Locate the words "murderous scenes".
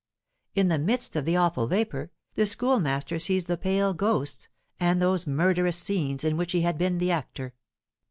5.27-6.23